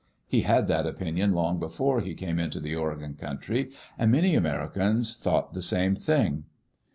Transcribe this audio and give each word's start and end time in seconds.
He 0.25 0.41
had 0.41 0.67
that 0.67 0.87
opinion 0.87 1.31
long 1.33 1.59
before 1.59 2.01
he 2.01 2.15
came 2.15 2.39
into 2.39 2.59
the 2.59 2.73
Oregon 2.73 3.13
country. 3.13 3.69
And 3.99 4.11
many 4.11 4.33
Americans 4.33 5.15
thought 5.15 5.53
the 5.53 5.61
same 5.61 5.95
thing. 5.95 6.45